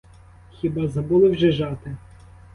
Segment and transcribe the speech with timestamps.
[0.51, 1.97] Хіба забули вже жати?